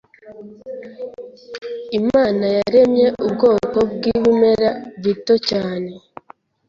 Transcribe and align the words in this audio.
Imana 1.99 2.45
yaremye 2.57 3.07
ubwoko 3.25 3.77
bw’ibimera 3.91 4.69
bito 5.03 5.35
cyane 5.49 5.91